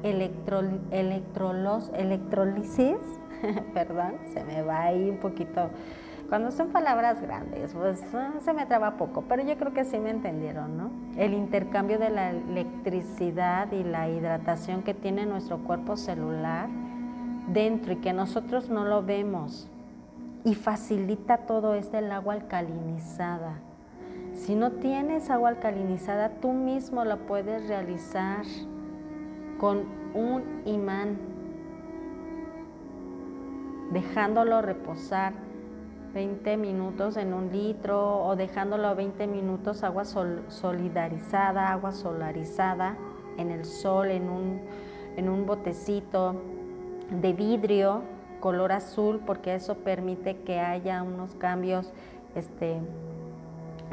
electro, 0.03 0.63
electrolisis, 0.91 2.99
perdón, 3.73 4.15
se 4.33 4.43
me 4.43 4.63
va 4.63 4.83
ahí 4.83 5.11
un 5.11 5.21
poquito 5.21 5.71
cuando 6.33 6.51
son 6.51 6.69
palabras 6.69 7.21
grandes, 7.21 7.75
pues 7.75 8.03
ah, 8.15 8.33
se 8.41 8.55
me 8.55 8.65
traba 8.65 8.93
poco, 8.97 9.23
pero 9.29 9.43
yo 9.43 9.55
creo 9.59 9.75
que 9.75 9.85
sí 9.85 9.99
me 9.99 10.09
entendieron, 10.09 10.79
¿no? 10.79 10.91
El 11.19 11.35
intercambio 11.35 11.99
de 11.99 12.09
la 12.09 12.31
electricidad 12.31 13.71
y 13.71 13.85
la 13.85 14.09
hidratación 14.09 14.83
que 14.83 14.95
tiene 14.95 15.27
nuestro 15.27 15.59
cuerpo 15.59 15.99
celular 15.99 16.71
dentro 17.49 17.93
y 17.93 17.97
que 17.97 18.15
nosotros 18.15 18.71
no 18.71 18.87
lo 18.87 19.03
vemos. 19.03 19.69
Y 20.43 20.55
facilita 20.55 21.37
todo 21.37 21.75
esto 21.75 21.99
el 21.99 22.11
agua 22.11 22.33
alcalinizada. 22.33 23.59
Si 24.33 24.55
no 24.55 24.71
tienes 24.71 25.29
agua 25.29 25.51
alcalinizada, 25.51 26.31
tú 26.41 26.55
mismo 26.55 27.05
la 27.05 27.17
puedes 27.17 27.69
realizar 27.69 28.47
con 29.59 29.83
un 30.15 30.63
imán, 30.65 31.19
dejándolo 33.93 34.63
reposar 34.63 35.52
20 36.15 36.57
minutos 36.57 37.17
en 37.17 37.33
un 37.33 37.51
litro 37.51 38.25
o 38.25 38.37
dejándolo 38.37 38.95
20 38.95 39.27
minutos 39.27 39.83
agua 39.83 40.05
solidarizada, 40.05 41.71
agua 41.71 41.93
solarizada 41.93 42.97
en 43.39 43.51
el 43.51 43.65
sol, 43.65 44.11
en 44.11 44.29
un, 44.29 44.61
en 45.17 45.29
un 45.29 45.47
botecito 45.47 46.37
de 47.11 47.33
vidrio 47.33 48.03
color 48.41 48.73
azul 48.73 49.21
porque 49.25 49.55
eso 49.55 49.77
permite 49.77 50.39
que 50.39 50.59
haya 50.59 51.03
unos 51.03 51.35
cambios 51.37 51.93
este, 52.35 52.79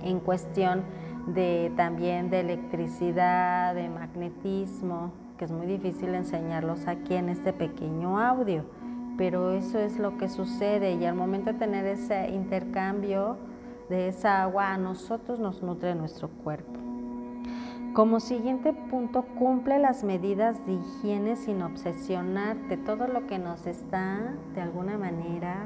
en 0.02 0.20
cuestión 0.20 0.84
de 1.28 1.72
también 1.78 2.30
de 2.30 2.40
electricidad, 2.40 3.76
de 3.76 3.88
magnetismo, 3.90 5.12
que 5.38 5.46
es 5.46 5.52
muy 5.52 5.68
difícil 5.68 6.16
enseñarlos 6.16 6.88
aquí 6.88 7.14
en 7.14 7.30
este 7.30 7.54
pequeño 7.54 8.20
audio, 8.20 8.66
pero 9.20 9.52
eso 9.52 9.78
es 9.80 10.00
lo 10.00 10.18
que 10.18 10.30
sucede 10.30 10.94
y 10.94 11.04
al 11.04 11.14
momento 11.14 11.52
de 11.52 11.60
tener 11.60 11.86
ese 11.86 12.30
intercambio 12.30 13.36
de 13.90 14.08
esa 14.08 14.44
agua 14.44 14.72
a 14.72 14.78
nosotros 14.78 15.42
nos 15.42 15.62
nutre 15.62 15.94
nuestro 15.94 16.30
cuerpo. 16.30 16.80
Como 17.94 18.22
siguiente 18.22 18.72
punto, 18.72 19.24
cumple 19.38 19.78
las 19.78 20.06
medidas 20.06 20.66
de 20.66 20.76
higiene 20.76 21.36
sin 21.36 21.62
obsesionarte. 21.62 22.78
Todo 22.78 23.08
lo 23.08 23.28
que 23.28 23.40
nos 23.40 23.68
está 23.68 24.36
de 24.56 24.62
alguna 24.62 24.98
manera 24.98 25.66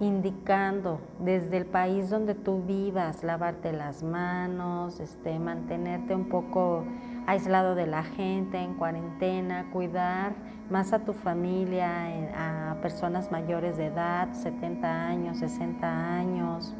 indicando 0.00 0.98
desde 1.20 1.58
el 1.58 1.66
país 1.66 2.10
donde 2.10 2.34
tú 2.34 2.60
vivas, 2.66 3.22
lavarte 3.22 3.72
las 3.72 4.02
manos, 4.02 4.98
este, 4.98 5.38
mantenerte 5.38 6.12
un 6.16 6.28
poco 6.28 6.82
aislado 7.28 7.76
de 7.76 7.86
la 7.86 8.02
gente, 8.02 8.58
en 8.58 8.74
cuarentena, 8.74 9.70
cuidar 9.72 10.55
más 10.70 10.92
a 10.92 11.00
tu 11.00 11.12
familia, 11.12 11.90
a 12.34 12.76
personas 12.82 13.30
mayores 13.30 13.76
de 13.76 13.86
edad, 13.86 14.32
70 14.32 15.06
años, 15.08 15.38
60 15.38 16.16
años, 16.16 16.74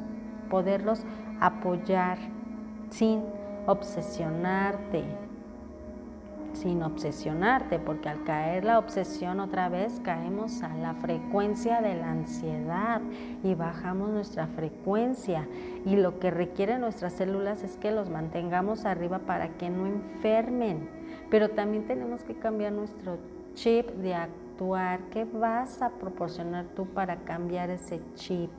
poderlos 0.51 1.05
apoyar 1.41 2.19
sin 2.91 3.23
obsesionarte, 3.67 5.05
sin 6.53 6.83
obsesionarte, 6.83 7.79
porque 7.79 8.09
al 8.09 8.25
caer 8.25 8.65
la 8.65 8.79
obsesión 8.79 9.41
otra 9.41 9.69
vez 9.69 10.01
caemos 10.03 10.63
a 10.63 10.75
la 10.75 10.95
frecuencia 10.95 11.83
de 11.83 11.95
la 11.95 12.11
ansiedad 12.11 13.03
y 13.43 13.55
bajamos 13.55 14.11
nuestra 14.11 14.47
frecuencia. 14.47 15.47
Y 15.85 15.97
lo 15.97 16.19
que 16.19 16.31
requieren 16.31 16.81
nuestras 16.81 17.13
células 17.13 17.63
es 17.63 17.77
que 17.77 17.91
los 17.93 18.09
mantengamos 18.09 18.87
arriba 18.87 19.21
para 19.21 19.51
que 19.51 19.69
no 19.69 19.87
enfermen. 19.87 20.89
Pero 21.31 21.51
también 21.51 21.87
tenemos 21.87 22.23
que 22.23 22.35
cambiar 22.35 22.73
nuestro 22.73 23.19
chip 23.57 23.89
de 23.89 24.15
actuar. 24.15 25.01
¿Qué 25.11 25.25
vas 25.25 25.83
a 25.83 25.91
proporcionar 25.91 26.67
tú 26.77 26.87
para 26.87 27.17
cambiar 27.25 27.71
ese 27.71 28.01
chip? 28.15 28.51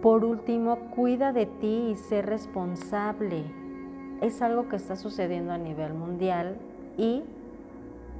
Por 0.00 0.24
último, 0.24 0.90
cuida 0.94 1.32
de 1.32 1.46
ti 1.46 1.90
y 1.92 1.96
sé 1.96 2.22
responsable. 2.22 3.44
Es 4.20 4.42
algo 4.42 4.68
que 4.68 4.76
está 4.76 4.96
sucediendo 4.96 5.52
a 5.52 5.58
nivel 5.58 5.94
mundial 5.94 6.56
y 6.96 7.24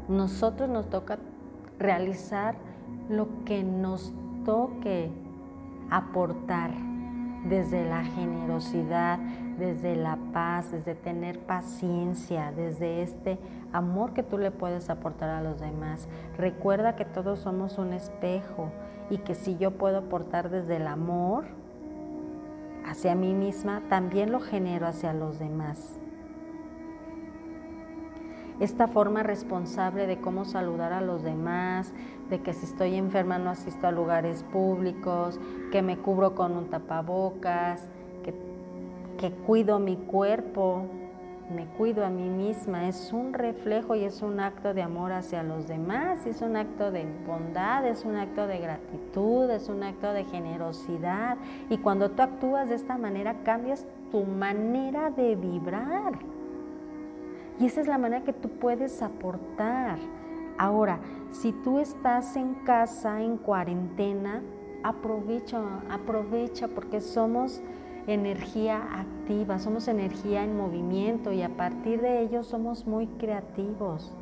nosotros 0.08 0.68
nos 0.68 0.88
toca 0.90 1.18
realizar 1.78 2.56
lo 3.08 3.28
que 3.44 3.62
nos 3.62 4.12
toque 4.44 5.10
aportar 5.90 6.91
desde 7.44 7.84
la 7.84 8.04
generosidad, 8.04 9.18
desde 9.58 9.96
la 9.96 10.18
paz, 10.32 10.70
desde 10.70 10.94
tener 10.94 11.38
paciencia, 11.40 12.52
desde 12.52 13.02
este 13.02 13.38
amor 13.72 14.12
que 14.12 14.22
tú 14.22 14.38
le 14.38 14.50
puedes 14.50 14.90
aportar 14.90 15.30
a 15.30 15.42
los 15.42 15.60
demás. 15.60 16.08
Recuerda 16.36 16.96
que 16.96 17.04
todos 17.04 17.40
somos 17.40 17.78
un 17.78 17.92
espejo 17.92 18.70
y 19.10 19.18
que 19.18 19.34
si 19.34 19.56
yo 19.56 19.72
puedo 19.72 19.98
aportar 19.98 20.50
desde 20.50 20.76
el 20.76 20.86
amor, 20.86 21.44
hacia 22.86 23.14
mí 23.14 23.34
misma, 23.34 23.82
también 23.88 24.32
lo 24.32 24.40
genero 24.40 24.86
hacia 24.86 25.12
los 25.12 25.38
demás. 25.38 25.98
Esta 28.60 28.86
forma 28.88 29.22
responsable 29.22 30.06
de 30.06 30.20
cómo 30.20 30.44
saludar 30.44 30.92
a 30.92 31.00
los 31.00 31.22
demás, 31.22 31.92
de 32.30 32.40
que 32.40 32.52
si 32.52 32.66
estoy 32.66 32.94
enferma 32.94 33.38
no 33.38 33.50
asisto 33.50 33.86
a 33.86 33.92
lugares 33.92 34.42
públicos, 34.44 35.38
que 35.70 35.82
me 35.82 35.98
cubro 35.98 36.34
con 36.34 36.56
un 36.56 36.68
tapabocas, 36.68 37.88
que, 38.22 38.34
que 39.18 39.30
cuido 39.30 39.78
mi 39.78 39.96
cuerpo, 39.96 40.86
me 41.54 41.66
cuido 41.66 42.04
a 42.04 42.10
mí 42.10 42.28
misma, 42.28 42.88
es 42.88 43.12
un 43.12 43.34
reflejo 43.34 43.94
y 43.94 44.04
es 44.04 44.22
un 44.22 44.40
acto 44.40 44.74
de 44.74 44.82
amor 44.82 45.12
hacia 45.12 45.42
los 45.42 45.68
demás, 45.68 46.24
es 46.26 46.40
un 46.40 46.56
acto 46.56 46.90
de 46.90 47.06
bondad, 47.26 47.86
es 47.86 48.04
un 48.04 48.16
acto 48.16 48.46
de 48.46 48.58
gratitud, 48.58 49.50
es 49.50 49.68
un 49.68 49.82
acto 49.82 50.12
de 50.12 50.24
generosidad. 50.24 51.36
Y 51.68 51.78
cuando 51.78 52.10
tú 52.10 52.22
actúas 52.22 52.68
de 52.68 52.76
esta 52.76 52.96
manera, 52.96 53.36
cambias 53.44 53.86
tu 54.10 54.24
manera 54.24 55.10
de 55.10 55.36
vibrar. 55.36 56.14
Y 57.58 57.66
esa 57.66 57.80
es 57.80 57.86
la 57.86 57.98
manera 57.98 58.24
que 58.24 58.32
tú 58.32 58.48
puedes 58.48 59.02
aportar. 59.02 59.98
Ahora, 60.58 61.00
si 61.30 61.52
tú 61.52 61.78
estás 61.78 62.36
en 62.36 62.54
casa, 62.64 63.22
en 63.22 63.36
cuarentena, 63.36 64.42
aprovecha, 64.82 65.60
aprovecha 65.90 66.68
porque 66.68 67.00
somos 67.00 67.62
energía 68.06 68.82
activa, 69.00 69.58
somos 69.58 69.88
energía 69.88 70.42
en 70.42 70.56
movimiento 70.56 71.32
y 71.32 71.42
a 71.42 71.56
partir 71.56 72.00
de 72.00 72.20
ello 72.22 72.42
somos 72.42 72.86
muy 72.86 73.06
creativos. 73.06 74.12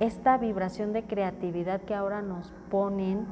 Esta 0.00 0.38
vibración 0.38 0.92
de 0.92 1.04
creatividad 1.04 1.80
que 1.80 1.94
ahora 1.94 2.22
nos 2.22 2.54
ponen 2.70 3.26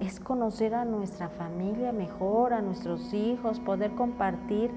es 0.00 0.18
conocer 0.18 0.74
a 0.74 0.84
nuestra 0.84 1.28
familia 1.28 1.92
mejor, 1.92 2.52
a 2.52 2.62
nuestros 2.62 3.12
hijos, 3.12 3.60
poder 3.60 3.92
compartir 3.92 4.70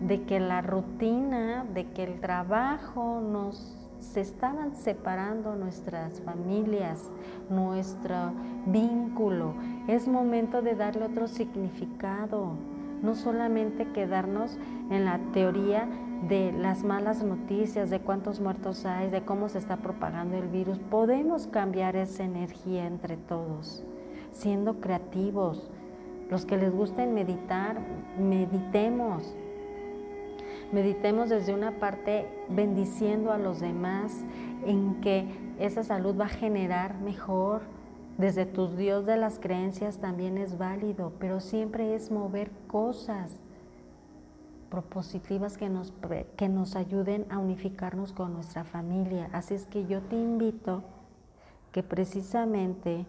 de 0.00 0.22
que 0.22 0.40
la 0.40 0.62
rutina, 0.62 1.64
de 1.74 1.86
que 1.92 2.04
el 2.04 2.20
trabajo 2.20 3.20
nos 3.20 3.76
se 4.00 4.20
estaban 4.20 4.74
separando 4.76 5.54
nuestras 5.54 6.20
familias, 6.22 7.10
nuestro 7.48 8.32
vínculo. 8.66 9.54
Es 9.88 10.08
momento 10.08 10.62
de 10.62 10.74
darle 10.74 11.04
otro 11.04 11.28
significado, 11.28 12.54
no 13.02 13.14
solamente 13.14 13.88
quedarnos 13.92 14.58
en 14.90 15.04
la 15.04 15.18
teoría 15.32 15.88
de 16.28 16.52
las 16.52 16.82
malas 16.82 17.22
noticias, 17.22 17.88
de 17.90 18.00
cuántos 18.00 18.40
muertos 18.40 18.84
hay, 18.84 19.10
de 19.10 19.22
cómo 19.22 19.48
se 19.48 19.58
está 19.58 19.76
propagando 19.76 20.36
el 20.36 20.48
virus. 20.48 20.78
Podemos 20.78 21.46
cambiar 21.46 21.96
esa 21.96 22.24
energía 22.24 22.86
entre 22.86 23.16
todos, 23.16 23.84
siendo 24.32 24.80
creativos. 24.80 25.70
Los 26.30 26.46
que 26.46 26.56
les 26.56 26.72
gusten 26.72 27.14
meditar, 27.14 27.80
meditemos. 28.18 29.34
Meditemos 30.72 31.28
desde 31.28 31.54
una 31.54 31.72
parte 31.78 32.26
bendiciendo 32.48 33.32
a 33.32 33.38
los 33.38 33.60
demás, 33.60 34.12
en 34.64 35.00
que 35.00 35.26
esa 35.58 35.82
salud 35.82 36.18
va 36.18 36.26
a 36.26 36.28
generar 36.28 37.00
mejor 37.00 37.62
desde 38.20 38.44
tus 38.44 38.76
Dios 38.76 39.06
de 39.06 39.16
las 39.16 39.38
creencias 39.38 39.98
también 39.98 40.36
es 40.36 40.58
válido, 40.58 41.14
pero 41.18 41.40
siempre 41.40 41.94
es 41.94 42.10
mover 42.10 42.50
cosas 42.66 43.40
propositivas 44.68 45.56
que 45.56 45.70
nos, 45.70 45.92
que 46.36 46.48
nos 46.50 46.76
ayuden 46.76 47.24
a 47.30 47.38
unificarnos 47.38 48.12
con 48.12 48.34
nuestra 48.34 48.64
familia. 48.64 49.30
Así 49.32 49.54
es 49.54 49.64
que 49.64 49.86
yo 49.86 50.02
te 50.02 50.16
invito 50.16 50.82
que 51.72 51.82
precisamente 51.82 53.06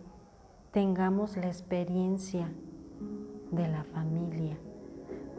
tengamos 0.72 1.36
la 1.36 1.48
experiencia 1.48 2.50
de 3.52 3.68
la 3.68 3.84
familia, 3.84 4.58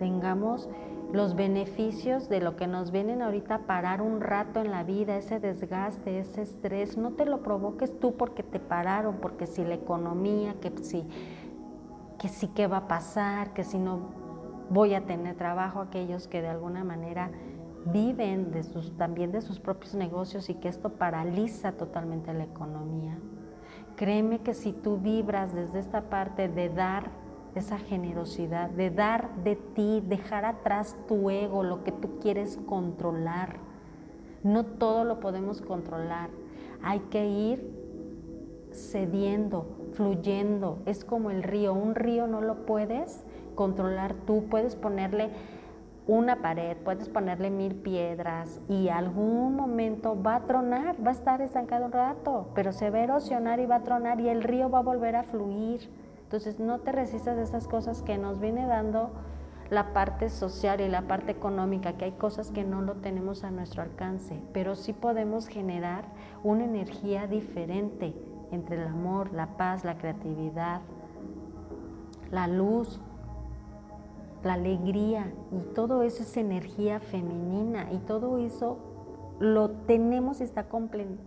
tengamos 0.02 0.68
los 1.12 1.36
beneficios 1.36 2.28
de 2.28 2.40
lo 2.40 2.56
que 2.56 2.66
nos 2.66 2.90
vienen 2.90 3.22
ahorita 3.22 3.54
a 3.54 3.58
parar 3.66 4.02
un 4.02 4.20
rato 4.20 4.58
en 4.60 4.72
la 4.72 4.82
vida, 4.82 5.16
ese 5.16 5.38
desgaste, 5.38 6.18
ese 6.18 6.42
estrés, 6.42 6.96
no 6.96 7.12
te 7.12 7.24
lo 7.24 7.44
provoques 7.44 8.00
tú 8.00 8.16
porque 8.16 8.42
te 8.42 8.58
pararon, 8.58 9.18
porque 9.18 9.46
si 9.46 9.62
la 9.62 9.74
economía, 9.74 10.56
que 10.60 10.72
si, 10.82 11.06
que 12.18 12.26
si 12.26 12.48
qué 12.48 12.66
va 12.66 12.78
a 12.78 12.88
pasar, 12.88 13.52
que 13.52 13.62
si 13.62 13.78
no 13.78 14.00
voy 14.70 14.94
a 14.94 15.06
tener 15.06 15.36
trabajo, 15.36 15.78
aquellos 15.78 16.26
que 16.26 16.42
de 16.42 16.48
alguna 16.48 16.82
manera 16.82 17.30
viven 17.86 18.50
de 18.50 18.64
sus, 18.64 18.96
también 18.96 19.30
de 19.30 19.40
sus 19.40 19.60
propios 19.60 19.94
negocios 19.94 20.50
y 20.50 20.54
que 20.54 20.68
esto 20.68 20.94
paraliza 20.94 21.72
totalmente 21.72 22.34
la 22.34 22.42
economía. 22.42 23.16
Créeme 23.94 24.40
que 24.40 24.52
si 24.52 24.72
tú 24.72 24.98
vibras 24.98 25.54
desde 25.54 25.78
esta 25.78 26.10
parte 26.10 26.48
de 26.48 26.70
dar 26.70 27.21
esa 27.54 27.78
generosidad, 27.78 28.70
de 28.70 28.90
dar 28.90 29.34
de 29.44 29.56
ti, 29.56 30.02
dejar 30.06 30.44
atrás 30.44 30.96
tu 31.06 31.30
ego, 31.30 31.62
lo 31.62 31.84
que 31.84 31.92
tú 31.92 32.18
quieres 32.20 32.58
controlar. 32.66 33.56
No 34.42 34.64
todo 34.64 35.04
lo 35.04 35.20
podemos 35.20 35.60
controlar. 35.60 36.30
Hay 36.82 37.00
que 37.10 37.26
ir 37.26 37.70
cediendo, 38.72 39.66
fluyendo. 39.92 40.78
Es 40.86 41.04
como 41.04 41.30
el 41.30 41.42
río. 41.42 41.74
Un 41.74 41.94
río 41.94 42.26
no 42.26 42.40
lo 42.40 42.66
puedes 42.66 43.24
controlar 43.54 44.14
tú. 44.14 44.44
Puedes 44.48 44.74
ponerle 44.74 45.30
una 46.06 46.42
pared, 46.42 46.76
puedes 46.78 47.08
ponerle 47.08 47.50
mil 47.50 47.76
piedras 47.76 48.60
y 48.68 48.88
algún 48.88 49.54
momento 49.54 50.20
va 50.20 50.36
a 50.36 50.40
tronar, 50.46 50.96
va 51.04 51.10
a 51.10 51.14
estar 51.14 51.40
estancado 51.40 51.86
un 51.86 51.92
rato, 51.92 52.48
pero 52.54 52.72
se 52.72 52.90
va 52.90 52.98
a 52.98 53.04
erosionar 53.04 53.60
y 53.60 53.66
va 53.66 53.76
a 53.76 53.82
tronar 53.82 54.20
y 54.20 54.28
el 54.28 54.42
río 54.42 54.68
va 54.68 54.80
a 54.80 54.82
volver 54.82 55.14
a 55.14 55.22
fluir. 55.22 55.88
Entonces 56.32 56.58
no 56.58 56.78
te 56.78 56.92
resistas 56.92 57.36
a 57.36 57.42
esas 57.42 57.68
cosas 57.68 58.00
que 58.00 58.16
nos 58.16 58.40
viene 58.40 58.66
dando 58.66 59.10
la 59.68 59.92
parte 59.92 60.30
social 60.30 60.80
y 60.80 60.88
la 60.88 61.02
parte 61.02 61.30
económica, 61.30 61.98
que 61.98 62.06
hay 62.06 62.12
cosas 62.12 62.50
que 62.50 62.64
no 62.64 62.80
lo 62.80 62.94
tenemos 62.94 63.44
a 63.44 63.50
nuestro 63.50 63.82
alcance, 63.82 64.40
pero 64.54 64.74
sí 64.74 64.94
podemos 64.94 65.46
generar 65.46 66.06
una 66.42 66.64
energía 66.64 67.26
diferente 67.26 68.14
entre 68.50 68.80
el 68.80 68.88
amor, 68.88 69.34
la 69.34 69.58
paz, 69.58 69.84
la 69.84 69.98
creatividad, 69.98 70.80
la 72.30 72.46
luz. 72.46 72.98
la 74.42 74.54
alegría 74.54 75.30
y 75.52 75.74
todo 75.74 76.02
eso 76.02 76.22
es 76.22 76.34
energía 76.38 76.98
femenina 76.98 77.92
y 77.92 77.98
todo 77.98 78.38
eso 78.38 78.78
lo 79.42 79.70
tenemos 79.70 80.40
y 80.40 80.44
está, 80.44 80.66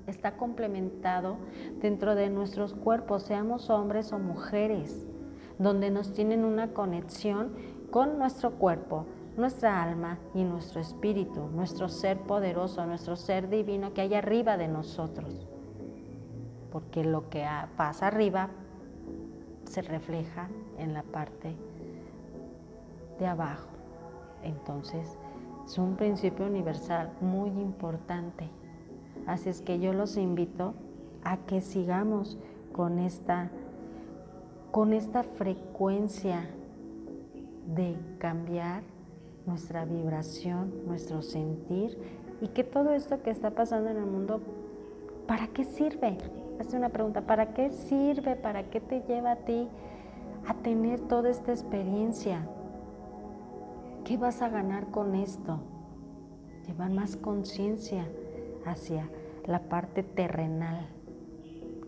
está 0.08 0.38
complementado 0.38 1.36
dentro 1.82 2.16
de 2.16 2.30
nuestros 2.30 2.74
cuerpos, 2.74 3.24
seamos 3.24 3.70
hombres 3.70 4.14
o 4.14 4.20
mujeres, 4.20 5.06
donde 5.60 5.92
nos 5.92 6.14
tienen 6.14 6.46
una 6.46 6.70
conexión 6.70 7.52
con 7.92 8.18
nuestro 8.18 8.52
cuerpo, 8.52 9.06
nuestra 9.36 9.84
alma 9.84 10.18
y 10.34 10.46
nuestro 10.46 10.80
espíritu, 10.80 11.50
nuestro 11.54 11.90
ser 11.90 12.18
poderoso, 12.20 12.86
nuestro 12.86 13.18
ser 13.18 13.50
divino 13.50 13.94
que 13.94 14.02
hay 14.02 14.14
arriba 14.14 14.56
de 14.56 14.70
nosotros. 14.70 15.46
Porque 16.72 17.04
lo 17.04 17.30
que 17.30 17.46
pasa 17.76 18.08
arriba 18.08 18.50
se 19.66 19.82
refleja 19.82 20.48
en 20.78 20.94
la 20.94 21.04
parte 21.04 21.54
de 23.20 23.28
abajo. 23.28 23.68
Entonces, 24.42 25.18
es 25.66 25.78
un 25.78 25.96
principio 25.96 26.46
universal 26.46 27.12
muy 27.22 27.50
importante. 27.50 28.50
Así 29.26 29.50
es 29.50 29.62
que 29.62 29.80
yo 29.80 29.94
los 29.94 30.18
invito 30.18 30.76
a 31.24 31.38
que 31.38 31.62
sigamos 31.62 32.38
con 32.72 33.00
esta, 33.00 33.50
con 34.72 34.94
esta 34.94 35.24
frecuencia 35.24 36.48
de 37.76 37.98
cambiar 38.20 38.84
nuestra 39.48 39.86
vibración, 39.86 40.72
nuestro 40.86 41.22
sentir 41.22 41.98
y 42.42 42.50
que 42.50 42.64
todo 42.64 42.92
esto 42.92 43.22
que 43.24 43.32
está 43.32 43.52
pasando 43.52 43.90
en 43.90 43.98
el 43.98 44.06
mundo, 44.06 44.42
¿para 45.28 45.48
qué 45.48 45.64
sirve? 45.64 46.18
Hace 46.60 46.78
una 46.78 46.90
pregunta, 46.90 47.22
¿para 47.22 47.54
qué 47.54 47.70
sirve? 47.70 48.36
¿Para 48.36 48.70
qué 48.70 48.80
te 48.80 49.02
lleva 49.02 49.32
a 49.32 49.36
ti 49.38 49.68
a 50.48 50.54
tener 50.54 51.00
toda 51.02 51.30
esta 51.30 51.52
experiencia? 51.52 52.48
¿Qué 54.06 54.18
vas 54.18 54.44
a 54.44 54.50
ganar 54.50 54.92
con 54.92 55.16
esto? 55.16 55.58
Llevar 56.68 56.92
más 56.92 57.18
conciencia 57.18 58.08
hacia 58.64 59.10
la 59.48 59.68
parte 59.68 60.04
terrenal, 60.04 60.88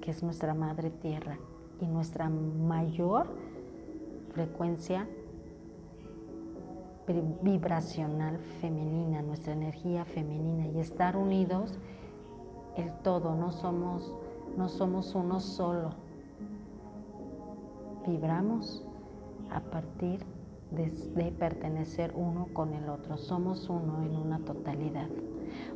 que 0.02 0.10
es 0.10 0.24
nuestra 0.24 0.56
madre 0.56 0.90
tierra, 0.90 1.38
y 1.80 1.86
nuestra 1.86 2.28
mayor 2.28 3.28
frecuencia 4.34 5.08
vibracional 7.44 8.40
femenina, 8.62 9.22
nuestra 9.22 9.54
energía 9.54 10.04
femenina, 10.04 10.66
y 10.66 10.80
estar 10.80 11.18
unidos 11.18 11.78
el 12.78 12.92
todo, 13.04 13.36
no 13.36 13.52
somos, 13.52 14.16
no 14.58 14.70
somos 14.70 15.14
uno 15.14 15.40
solo. 15.40 15.92
Vibramos 18.08 18.84
a 19.52 19.60
partir 19.60 20.26
de 20.72 21.34
pertenecer 21.38 22.14
uno 22.16 22.48
con 22.54 22.74
el 22.74 22.90
otro. 22.90 23.18
Somos 23.18 23.70
uno 23.70 24.04
en 24.04 24.16
una 24.16 24.40
totalidad. 24.40 25.08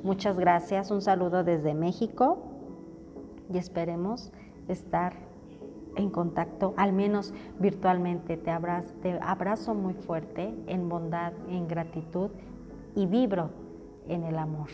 Muchas 0.04 0.38
gracias, 0.38 0.92
un 0.92 1.02
saludo 1.02 1.44
desde 1.44 1.74
México 1.74 2.40
y 3.52 3.58
esperemos 3.58 4.32
estar 4.68 5.14
en 5.96 6.10
contacto, 6.10 6.74
al 6.78 6.94
menos 6.94 7.34
virtualmente. 7.60 8.38
Te 8.38 8.52
abrazo, 8.52 8.94
te 9.02 9.20
abrazo 9.22 9.74
muy 9.74 9.94
fuerte 9.94 10.54
en 10.68 10.90
bondad, 10.90 11.34
en 11.50 11.68
gratitud 11.68 12.32
y 12.96 13.06
vibro 13.06 13.50
en 14.08 14.24
el 14.24 14.38
amor. 14.38 14.70